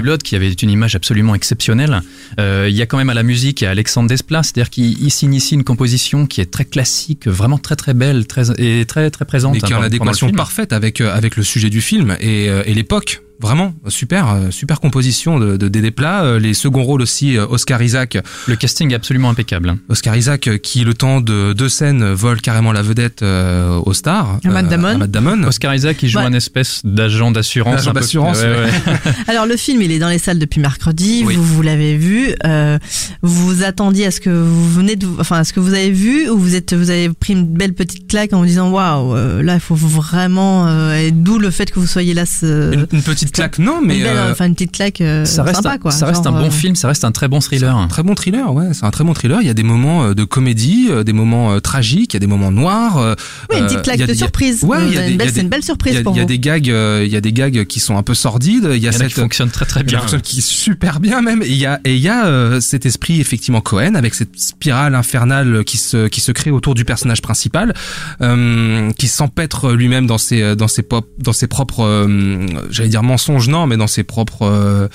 Be 0.00 0.02
Blood, 0.02 0.22
qui 0.24 0.34
avait 0.34 0.50
une 0.52 0.70
image 0.70 0.96
absolument 0.96 1.36
exceptionnelle. 1.36 2.02
Euh, 2.40 2.66
il 2.68 2.74
y 2.74 2.82
a 2.82 2.86
quand 2.86 2.98
même 2.98 3.10
à 3.10 3.14
la 3.14 3.22
musique, 3.22 3.60
il 3.60 3.64
y 3.64 3.66
a 3.68 3.70
Alexandre 3.70 4.08
Desplat, 4.08 4.42
c'est-à-dire 4.42 4.70
qu'il 4.70 5.00
il 5.00 5.10
signe 5.10 5.34
ici 5.34 5.54
une 5.54 5.62
composition 5.62 6.26
qui 6.26 6.40
est 6.40 6.50
très 6.50 6.64
classique, 6.64 7.28
vraiment 7.28 7.58
très 7.58 7.76
très 7.76 7.94
belle, 7.94 8.26
très 8.26 8.50
et 8.60 8.84
très 8.84 9.08
très 9.12 9.24
présente. 9.24 9.54
mais 9.54 9.60
qui 9.60 9.66
est 9.66 9.68
hein, 9.72 9.78
en 9.78 9.82
pendant- 9.82 9.88
pendant 9.98 10.04
le 10.04 10.08
adéquation 10.08 10.26
film. 10.26 10.36
parfaite 10.36 10.72
avec 10.72 11.00
euh, 11.00 11.14
avec 11.14 11.36
le 11.36 11.44
sujet 11.44 11.70
du 11.70 11.80
film 11.80 12.16
et, 12.20 12.50
euh, 12.50 12.62
et 12.66 12.74
l'époque. 12.74 13.22
Vraiment 13.40 13.74
super 13.88 14.30
euh, 14.30 14.50
super 14.50 14.80
composition 14.80 15.38
de, 15.38 15.56
de 15.56 15.68
Dédé 15.68 15.90
Plat. 15.90 16.22
Euh, 16.24 16.38
les 16.38 16.54
seconds 16.54 16.82
rôles 16.82 17.02
aussi 17.02 17.36
euh, 17.36 17.46
Oscar 17.48 17.82
Isaac. 17.82 18.16
Le 18.46 18.56
casting 18.56 18.90
est 18.92 18.94
absolument 18.94 19.30
impeccable. 19.30 19.76
Oscar 19.88 20.16
Isaac 20.16 20.48
qui 20.62 20.84
le 20.84 20.94
temps 20.94 21.20
de 21.20 21.52
deux 21.52 21.68
scènes 21.68 22.04
vole 22.12 22.40
carrément 22.40 22.72
la 22.72 22.82
vedette 22.82 23.22
euh, 23.22 23.78
au 23.84 23.92
star. 23.92 24.38
À 24.44 24.48
Matt 24.48 24.68
Damon. 24.68 24.88
à 24.88 24.98
Matt 24.98 25.10
Damon. 25.10 25.42
Oscar 25.44 25.74
Isaac, 25.74 26.02
il 26.02 26.08
joue 26.08 26.18
Ouais. 26.18 26.24
un 26.24 26.32
espèce 26.32 26.80
d'agent 26.84 27.30
d'assurance. 27.30 27.84
Peu- 27.84 27.92
d'assurance, 27.92 28.38
ouais, 28.40 28.48
ouais. 28.48 29.12
Alors 29.28 29.44
le 29.46 29.56
film, 29.56 29.82
il 29.82 29.92
est 29.92 29.98
dans 29.98 30.08
les 30.08 30.18
salles 30.18 30.38
depuis 30.38 30.60
mercredi. 30.60 31.22
Oui. 31.26 31.34
Vous 31.36 31.44
vous 31.44 31.62
l'avez 31.62 31.96
vu. 31.96 32.34
Euh, 32.44 32.78
vous 33.22 33.46
vous 33.48 33.62
attendiez 33.64 34.06
à 34.06 34.10
ce 34.10 34.20
que 34.20 34.30
vous 34.30 34.68
venez 34.70 34.96
de, 34.96 35.06
enfin 35.18 35.38
à 35.38 35.44
ce 35.44 35.52
que 35.52 35.60
vous 35.60 35.74
avez 35.74 35.90
vu 35.90 36.28
ou 36.30 36.38
vous 36.38 36.54
êtes, 36.54 36.72
vous 36.74 36.90
avez 36.90 37.10
pris 37.10 37.34
une 37.34 37.46
belle 37.46 37.74
petite 37.74 38.08
claque 38.08 38.32
en 38.32 38.38
vous 38.40 38.46
disant 38.46 38.70
waouh, 38.70 39.42
là 39.42 39.54
il 39.54 39.60
faut 39.60 39.74
vraiment. 39.74 40.66
euh, 40.68 40.96
et 41.06 41.10
d'où 41.10 41.38
le 41.38 41.50
fait 41.50 41.70
que 41.70 41.78
vous 41.80 41.86
soyez 41.86 42.14
là. 42.14 42.24
Ce, 42.26 42.72
Une, 42.72 42.86
une 42.92 43.02
petite 43.02 43.25
claque 43.32 43.58
non 43.58 43.80
mais 43.82 43.96
une 43.98 44.02
belle, 44.04 44.16
euh, 44.16 44.32
enfin 44.32 44.46
une 44.46 44.54
petite 44.54 44.72
claque 44.72 45.00
euh, 45.00 45.24
Ça 45.24 45.42
reste, 45.42 45.56
sympa 45.56 45.72
un, 45.74 45.78
quoi. 45.78 45.90
ça 45.90 46.06
reste 46.06 46.24
Genre, 46.24 46.34
un 46.34 46.40
bon 46.40 46.46
euh, 46.46 46.50
film, 46.50 46.76
ça 46.76 46.88
reste 46.88 47.04
un 47.04 47.12
très 47.12 47.28
bon 47.28 47.40
C'est 47.40 47.46
un 47.46 47.58
thriller. 47.58 47.86
très 47.88 48.02
bon 48.02 48.14
thriller, 48.14 48.52
ouais. 48.54 48.66
C'est 48.72 48.84
un 48.84 48.90
très 48.90 49.04
bon 49.04 49.14
thriller. 49.14 49.40
Il 49.40 49.46
y 49.46 49.50
a 49.50 49.54
des 49.54 49.62
moments 49.62 50.04
euh, 50.04 50.14
de 50.14 50.24
comédie, 50.24 50.88
euh, 50.90 51.04
des 51.04 51.12
moments 51.12 51.52
euh, 51.52 51.60
tragiques, 51.60 52.12
il 52.14 52.16
y 52.16 52.18
a 52.18 52.20
des 52.20 52.26
moments 52.26 52.50
noirs. 52.52 52.98
euh, 52.98 53.14
Oui, 53.50 53.58
une 53.58 53.64
euh, 53.64 53.66
petite 53.68 53.82
claque 53.82 54.06
de 54.06 54.14
surprise. 54.14 54.62
Ouais, 54.64 54.76
Euh, 54.78 55.18
c'est 55.32 55.40
une 55.40 55.48
belle 55.48 55.62
surprise 55.62 55.96
a, 55.98 56.02
pour 56.02 56.14
il 56.14 56.18
y 56.18 56.22
a 56.22 56.24
des 56.24 56.38
gags, 56.38 56.70
euh, 56.70 57.02
il 57.04 57.12
y 57.12 57.16
a 57.16 57.20
des 57.20 57.32
gags 57.32 57.64
qui 57.66 57.80
sont 57.80 57.96
un 57.96 58.02
peu 58.02 58.14
sordides. 58.14 58.68
Il 58.72 58.78
y 58.82 58.88
a 58.88 58.92
cette 58.92 59.08
qui 59.08 59.14
fonctionnent 59.14 59.50
très 59.50 59.64
très 59.66 59.82
bien. 59.82 60.00
qui 60.22 60.40
super 60.42 61.00
bien 61.00 61.22
même. 61.22 61.42
Et 61.42 61.48
il 61.48 61.56
y 61.56 61.66
a 61.66 61.80
et 61.84 61.94
il 61.94 62.00
y 62.00 62.08
a 62.08 62.26
euh, 62.26 62.60
cet 62.60 62.86
esprit 62.86 63.20
effectivement 63.20 63.60
Cohen 63.60 63.94
avec 63.94 64.14
cette 64.14 64.38
spirale 64.38 64.94
infernale 64.94 65.64
qui 65.64 65.76
se 65.76 66.08
qui 66.08 66.20
se 66.20 66.32
crée 66.32 66.50
autour 66.50 66.74
du 66.74 66.84
personnage 66.84 67.22
principal, 67.22 67.74
euh, 68.22 68.90
qui 68.92 69.08
s'empêtre 69.08 69.72
lui-même 69.72 70.06
dans 70.06 70.18
ses 70.18 70.56
dans 70.56 70.68
ses 70.68 70.82
pop 70.82 71.06
dans 71.18 71.32
ses 71.32 71.46
propres 71.46 71.84
euh, 71.84 72.46
j'allais 72.70 72.88
dire 72.88 73.02
mensonges 73.16 73.48
non 73.48 73.66
mais 73.66 73.76
dans 73.76 73.86
ses 73.86 74.02
propres 74.04 74.42
euh, 74.42 74.88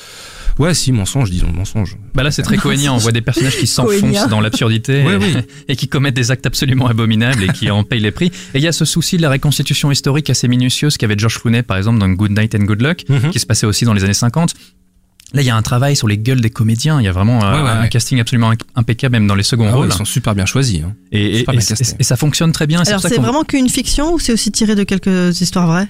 ouais 0.60 0.74
si 0.74 0.92
mensonges 0.92 1.30
disons 1.32 1.51
mensonges. 1.51 1.98
Bah 2.13 2.24
là, 2.24 2.30
c'est 2.32 2.42
très 2.44 2.58
cohénien. 2.58 2.94
On 2.94 2.98
voit 2.98 3.12
des 3.12 3.22
personnages 3.22 3.58
qui 3.58 3.68
s'enfoncent 3.75 4.28
dans 4.30 4.42
l'absurdité 4.42 5.04
Oui, 5.06 5.13
et, 5.13 5.18
oui. 5.36 5.36
et 5.70 5.75
qui 5.75 5.88
commettent 5.88 6.13
des 6.16 6.30
actes 6.30 6.46
absolument 6.46 6.88
abominables 6.88 7.44
et 7.44 7.48
qui 7.50 7.72
en 7.72 7.84
payent 7.84 8.00
les 8.01 8.12
prix. 8.12 8.28
Et 8.54 8.58
il 8.60 8.62
y 8.62 8.68
a 8.68 8.72
ce 8.72 8.86
souci 8.86 9.18
de 9.18 9.22
la 9.22 9.30
reconstitution 9.32 9.92
historique 9.92 10.30
assez 10.30 10.48
minutieuse 10.48 10.98
qu'avait 10.98 11.18
George 11.18 11.40
Clooney, 11.40 11.63
par 11.63 11.78
exemple, 11.78 12.00
dans 12.00 12.10
Good 12.10 12.32
Night 12.38 12.54
and 12.56 12.66
Good 12.66 12.82
Luck, 12.82 13.04
Mhm. 13.10 13.32
qui 13.32 13.40
se 13.40 13.46
passait 13.46 13.66
aussi 13.66 13.86
dans 13.86 13.94
les 13.94 14.04
années 14.04 14.13
50. 14.13 14.54
Là, 15.34 15.42
il 15.42 15.46
y 15.46 15.50
a 15.50 15.56
un 15.56 15.62
travail 15.62 15.96
sur 15.96 16.10
les 16.10 16.18
gueules 16.18 16.42
des 16.42 16.50
comédiens. 16.50 17.00
Il 17.00 17.06
y 17.06 17.08
a 17.08 17.13
vraiment 17.13 17.42
euh, 17.46 17.63
Ouais, 17.63 17.70
un 17.70 17.82
ouais. 17.84 17.90
casting 17.90 18.20
absolument 18.20 18.50
imp- 18.51 18.63
impeccable, 18.75 19.13
même 19.13 19.28
dans 19.28 19.36
les 19.36 19.44
seconds 19.44 19.63
Ah 19.68 19.72
ouais, 19.72 19.78
rôles. 19.78 19.88
ils 19.90 19.94
sont 19.94 20.04
super 20.04 20.36
bien 20.36 20.46
choisis. 20.46 20.82
hein. 20.84 20.94
Et, 21.13 21.46
et, 22.00 22.04
ça 22.04 22.18
fonctionne 22.18 22.51
très 22.51 22.68
bien. 22.68 22.82
Alors 22.82 23.00
c'est 23.00 23.16
vraiment 23.18 23.46
qu'une 23.46 23.70
fiction 23.70 24.13
ou 24.13 24.20
c'est 24.20 24.34
aussi 24.34 24.51
tiré 24.51 24.75
de 24.75 24.84
quelques 24.84 25.40
histoires 25.40 25.68
vraies? 25.68 25.88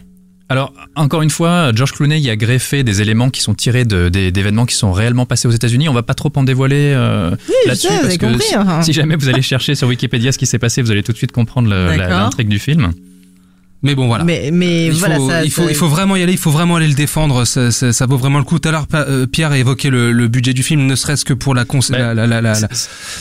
Alors, 0.51 0.73
encore 0.95 1.21
une 1.21 1.29
fois, 1.29 1.71
George 1.73 1.93
Clooney 1.93 2.19
y 2.19 2.29
a 2.29 2.35
greffé 2.35 2.83
des 2.83 3.01
éléments 3.01 3.29
qui 3.29 3.41
sont 3.41 3.53
tirés 3.53 3.85
d'événements 3.85 4.65
qui 4.65 4.75
sont 4.75 4.91
réellement 4.91 5.25
passés 5.25 5.47
aux 5.47 5.51
États-Unis. 5.51 5.87
On 5.89 5.93
va 5.93 6.03
pas 6.03 6.13
trop 6.13 6.31
en 6.35 6.43
dévoiler 6.43 6.93
euh, 6.95 7.31
je 7.63 7.67
là-dessus 7.69 7.87
parce 7.87 8.03
avez 8.05 8.17
que 8.17 8.25
compris, 8.25 8.43
si, 8.47 8.55
hein. 8.55 8.81
si 8.83 8.93
jamais 8.93 9.15
vous 9.15 9.29
allez 9.29 9.41
chercher 9.41 9.75
sur 9.75 9.87
Wikipédia 9.87 10.31
ce 10.31 10.37
qui 10.37 10.45
s'est 10.45 10.59
passé, 10.59 10.81
vous 10.81 10.91
allez 10.91 11.03
tout 11.03 11.11
de 11.13 11.17
suite 11.17 11.31
comprendre 11.31 11.69
l'intrigue 11.69 12.49
du 12.49 12.59
film. 12.59 12.91
Mais 13.83 13.95
bon, 13.95 14.05
voilà. 14.05 14.23
Mais, 14.23 14.51
mais 14.53 14.85
il, 14.87 14.91
voilà, 14.93 15.15
faut, 15.15 15.27
ça, 15.27 15.43
il, 15.43 15.49
faut, 15.49 15.63
ça- 15.63 15.69
il 15.71 15.75
faut 15.75 15.87
vraiment 15.87 16.15
y 16.15 16.21
aller, 16.21 16.33
il 16.33 16.37
faut 16.37 16.51
vraiment 16.51 16.75
aller 16.75 16.87
le 16.87 16.93
défendre, 16.93 17.45
ça, 17.45 17.71
ça, 17.71 17.91
ça 17.91 18.05
vaut 18.05 18.17
vraiment 18.17 18.37
le 18.37 18.43
coup. 18.43 18.59
Tout 18.59 18.69
à 18.69 18.71
l'heure, 18.71 18.85
euh, 18.93 19.25
Pierre 19.25 19.51
a 19.53 19.57
évoqué 19.57 19.89
le, 19.89 20.11
le 20.11 20.27
budget 20.27 20.53
du 20.53 20.61
film, 20.61 20.85
ne 20.85 20.93
serait-ce 20.93 21.25
que 21.25 21.33
pour 21.33 21.55
la, 21.55 21.65
cons- 21.65 21.79
Ouais. 21.89 21.97
la, 21.97 22.13
la, 22.13 22.27
la, 22.27 22.41
la- 22.41 22.59
la- 22.59 22.67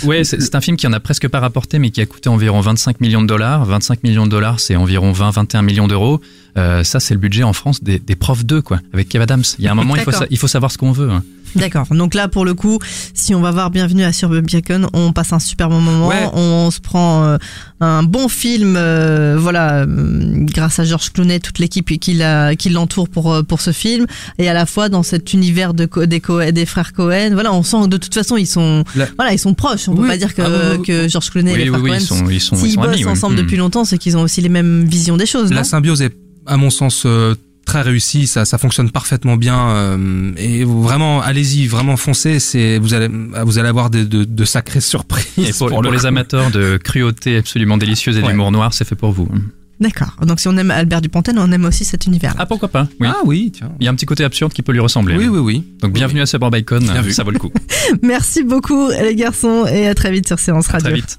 Ouais, 0.05 0.23
c'est 0.23 0.39
c'est 0.43 0.55
un 0.55 0.61
film 0.61 0.77
qui 0.77 0.87
en 0.87 0.93
a 0.93 1.01
presque 1.01 1.27
pas 1.29 1.41
rapporté, 1.41 1.79
mais 1.79 1.89
qui 1.89 2.03
a 2.03 2.07
coûté 2.07 2.29
environ 2.29 2.61
25 2.61 3.01
millions 3.01 3.23
de 3.23 3.27
dollars. 3.27 3.65
25 3.65 4.03
millions 4.03 4.27
de 4.27 4.31
dollars, 4.31 4.61
c'est 4.61 4.77
environ 4.77 5.13
20-21 5.13 5.63
millions 5.65 5.89
d'euros. 5.89 6.21
Euh, 6.59 6.83
ça, 6.85 7.01
c'est 7.01 7.15
le 7.15 7.21
budget 7.21 7.43
en 7.43 7.53
France 7.53 7.83
des, 7.83 7.99
des 7.99 8.17
profs 8.17 8.45
2, 8.45 8.63
quoi, 8.63 8.81
avec 8.93 9.09
Kev 9.09 9.23
Adams. 9.23 9.43
Il 9.59 9.65
y 9.65 9.69
a 9.69 9.73
un 9.73 9.75
moment, 9.75 9.97
il 9.97 10.03
faut, 10.03 10.11
il 10.31 10.39
faut 10.39 10.49
savoir 10.49 10.71
ce 10.73 10.79
qu'on 10.79 10.93
veut. 10.93 11.11
hein. 11.11 11.23
D'accord. 11.57 11.87
Donc 11.91 12.15
là, 12.15 12.29
pour 12.29 12.45
le 12.45 12.55
coup, 12.55 12.79
si 13.13 13.35
on 13.35 13.41
va 13.41 13.51
voir 13.51 13.71
Bienvenue 13.71 14.05
à 14.05 14.13
Suburbicon, 14.13 14.89
on 14.93 15.13
passe 15.13 15.33
un 15.33 15.41
super 15.41 15.69
bon 15.69 15.81
moment. 15.81 16.07
Ouais. 16.07 16.29
On 16.33 16.71
se 16.71 16.79
prend 16.79 17.25
euh, 17.25 17.39
un 17.81 18.05
bon 18.05 18.29
film, 18.29 18.77
euh, 18.77 19.37
voilà, 19.37 19.79
euh, 19.81 19.87
grâce 20.45 20.79
à 20.79 20.85
Georges 20.85 21.11
Clooney, 21.13 21.41
toute 21.41 21.59
l'équipe 21.59 21.99
qui 21.99 22.13
l'a- 22.15 22.55
qui 22.55 22.69
l'entoure 22.71 23.09
pour 23.09 23.45
pour 23.49 23.61
ce 23.61 23.73
film, 23.73 24.07
et 24.39 24.49
à 24.49 24.53
la 24.55 24.65
fois 24.65 24.89
dans 24.89 25.03
cet 25.03 25.33
univers 25.33 25.75
de 25.75 25.89
des, 26.07 26.21
Co- 26.21 26.53
des 26.53 26.67
frères 26.67 26.93
Cohen. 26.93 27.31
Voilà, 27.33 27.53
on 27.53 27.65
sent 27.65 27.79
que 27.83 27.89
de 27.89 27.97
toute 27.97 28.15
façon 28.15 28.37
ils 28.37 28.47
sont, 28.47 28.85
La- 28.95 29.09
voilà, 29.17 29.33
ils 29.33 29.39
sont 29.41 29.55
proches. 29.55 29.89
On 29.89 29.97
peut 29.97 30.03
Oui. 30.03 30.09
pas 30.09 30.17
dire 30.19 30.37
que, 30.37 30.43
Ah, 30.43 30.49
oui, 30.49 30.77
oui, 30.79 30.87
que 30.87 31.09
Georges 31.09 31.31
Clooney 31.31 31.53
et 31.53 31.57
les 31.57 31.67
frères 31.67 31.81
oui, 31.83 31.91
Cohen, 31.91 31.99
ils 31.99 32.07
sont, 32.07 32.29
ils 32.31 32.41
sont, 32.41 32.55
ils 32.57 32.61
s'ils 32.61 32.73
sont 32.75 32.81
bossent 32.83 32.95
amis. 32.95 33.05
ensemble 33.07 33.35
Mm. 33.35 33.39
depuis 33.39 33.57
longtemps, 33.57 33.85
c'est 33.85 33.99
qu'ils 33.99 34.17
ont 34.17 34.23
aussi 34.23 34.41
les 34.41 34.49
mêmes 34.49 34.85
visions 34.85 35.17
des 35.17 35.27
choses. 35.27 35.51
la 35.51 35.57
non? 35.57 35.65
symbiose 35.65 36.01
est, 36.03 36.15
à 36.51 36.57
mon 36.57 36.71
sens, 36.71 37.05
euh, 37.07 37.35
très 37.65 37.83
réussie, 37.83 38.27
ça, 38.27 38.45
ça 38.45 38.59
fonctionne 38.59 38.91
parfaitement 38.91 39.37
bien. 39.37 39.71
euh, 39.71 40.33
et 40.37 40.65
vraiment, 40.65 41.23
allez-y, 41.23 41.67
vraiment 41.67 41.97
foncez, 41.97 42.41
c'est, 42.41 42.79
vous 42.79 42.95
allez, 42.95 43.09
vous 43.45 43.59
allez 43.59 43.69
avoir 43.69 43.91
de, 43.91 44.03
de, 44.05 44.25
de 44.25 44.45
sacrées 44.45 44.81
surprises. 44.81 45.27
Et 45.39 45.53
pour, 45.53 45.69
pour 45.69 45.83
le 45.83 45.91
les 45.91 45.99
coup. 45.99 46.07
amateurs 46.07 46.51
de 46.51 46.77
cruauté 46.79 47.37
absolument 47.37 47.77
délicieuse 47.79 48.17
et 48.19 48.23
Ouais. 48.23 48.29
d'humour 48.29 48.51
noir, 48.51 48.75
c'est 48.75 48.85
fait 48.87 48.97
pour 48.97 49.13
vous. 49.13 49.29
D'accord. 49.79 50.15
Donc 50.27 50.41
si 50.41 50.49
on 50.49 50.57
aime 50.59 50.71
Albert 50.71 51.01
Dupontel, 51.01 51.39
on 51.39 51.51
aime 51.53 51.65
aussi 51.65 51.87
cet 51.87 52.05
univers. 52.07 52.35
Ah, 52.39 52.45
pourquoi 52.45 52.69
pas? 52.69 52.87
Oui. 53.01 53.09
Ah 53.11 53.17
oui, 53.25 53.51
tiens. 53.51 53.71
Il 53.81 53.85
y 53.85 53.89
a 53.89 53.91
un 53.91 53.95
petit 53.95 54.05
côté 54.05 54.25
absurde 54.25 54.53
qui 54.53 54.61
peut 54.63 54.73
lui 54.73 54.81
ressembler. 54.81 55.17
Oui, 55.17 55.27
oui, 55.29 55.39
oui. 55.39 55.65
Donc, 55.81 55.93
bienvenue 55.95 56.21
à 56.21 56.27
vu. 57.01 57.13
ça 57.13 57.23
vaut 57.25 57.31
le 57.31 57.39
coup. 57.39 57.51
Merci 58.03 58.43
beaucoup 58.43 58.91
les 58.91 59.15
garçons 59.15 59.65
et 59.73 59.89
à 59.89 59.95
très 59.95 60.11
vite 60.13 60.27
sur 60.27 60.39
Séance 60.39 60.67
Radio. 60.67 60.89
Très 60.89 60.97
vite. 60.97 61.19